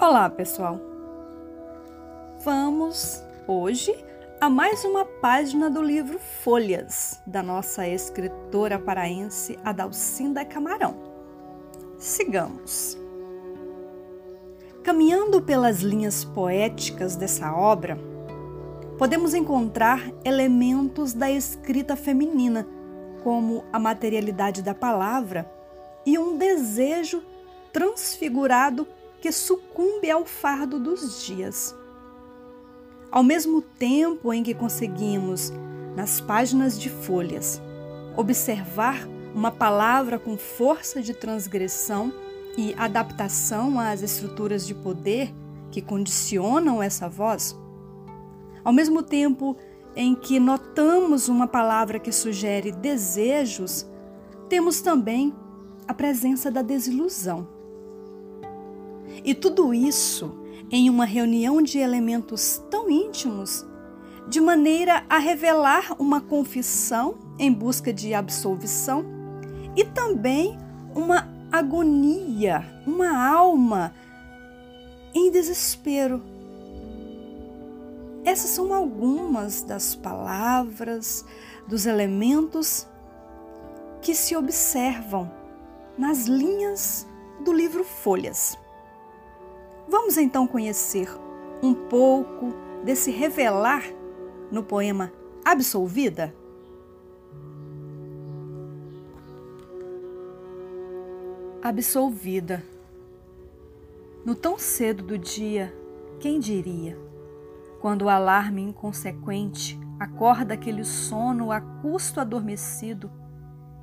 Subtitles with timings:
[0.00, 0.80] Olá, pessoal!
[2.44, 3.92] Vamos hoje
[4.40, 10.94] a mais uma página do livro Folhas, da nossa escritora paraense Adalcinda Camarão.
[11.98, 12.96] Sigamos.
[14.84, 17.98] Caminhando pelas linhas poéticas dessa obra,
[18.98, 22.64] podemos encontrar elementos da escrita feminina,
[23.24, 25.50] como a materialidade da palavra
[26.06, 27.20] e um desejo
[27.72, 28.86] transfigurado
[29.20, 31.74] que sucumbe ao fardo dos dias.
[33.10, 35.52] Ao mesmo tempo em que conseguimos,
[35.96, 37.60] nas páginas de folhas,
[38.16, 42.12] observar uma palavra com força de transgressão
[42.56, 45.32] e adaptação às estruturas de poder
[45.70, 47.56] que condicionam essa voz,
[48.64, 49.56] ao mesmo tempo
[49.96, 53.86] em que notamos uma palavra que sugere desejos,
[54.48, 55.34] temos também
[55.86, 57.57] a presença da desilusão
[59.24, 60.38] e tudo isso
[60.70, 63.66] em uma reunião de elementos tão íntimos,
[64.28, 69.04] de maneira a revelar uma confissão em busca de absolvição
[69.74, 70.58] e também
[70.94, 73.94] uma agonia, uma alma
[75.14, 76.22] em desespero.
[78.24, 81.24] Essas são algumas das palavras,
[81.66, 82.86] dos elementos
[84.02, 85.30] que se observam
[85.96, 87.06] nas linhas
[87.44, 88.58] do livro Folhas.
[89.90, 91.08] Vamos então conhecer
[91.62, 92.52] um pouco
[92.84, 93.82] desse revelar
[94.52, 95.10] no poema
[95.42, 96.34] Absolvida?
[101.62, 102.62] Absolvida.
[104.26, 105.74] No tão cedo do dia,
[106.20, 106.98] quem diria?
[107.80, 113.10] Quando o alarme inconsequente acorda aquele sono a custo adormecido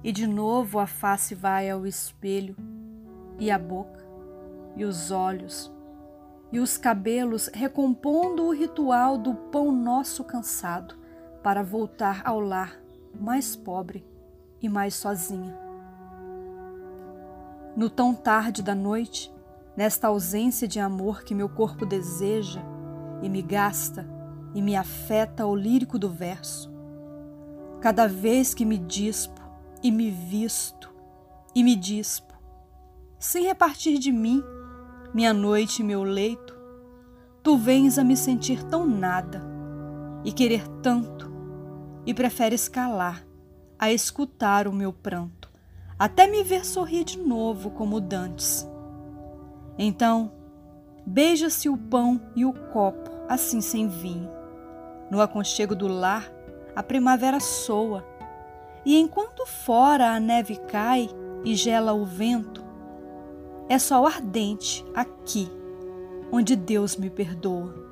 [0.03, 2.55] e de novo a face vai ao espelho
[3.39, 4.05] e a boca
[4.75, 5.74] e os olhos
[6.55, 10.95] e os cabelos recompondo o ritual do pão nosso cansado
[11.43, 12.79] para voltar ao lar
[13.19, 14.07] mais pobre
[14.61, 15.53] e mais sozinha.
[17.75, 19.29] No tão tarde da noite,
[19.75, 22.61] nesta ausência de amor que meu corpo deseja
[23.21, 24.07] e me gasta
[24.53, 26.71] e me afeta ao lírico do verso,
[27.81, 29.41] cada vez que me dispo
[29.83, 30.89] e me visto
[31.53, 32.33] e me dispo,
[33.19, 34.41] sem repartir de mim
[35.15, 36.53] minha noite e meu leito,
[37.41, 39.41] tu vens a me sentir tão nada
[40.25, 41.31] e querer tanto,
[42.05, 43.25] e preferes calar
[43.79, 45.49] a escutar o meu pranto,
[45.97, 48.69] até me ver sorrir de novo como dantes.
[49.77, 50.33] Então,
[51.05, 54.29] beija-se o pão e o copo, assim sem vinho.
[55.09, 56.29] No aconchego do lar,
[56.75, 58.05] a primavera soa,
[58.85, 61.09] e enquanto fora a neve cai
[61.45, 62.64] e gela o vento,
[63.69, 65.49] é sol ardente aqui,
[66.31, 67.84] onde Deus me perdoa.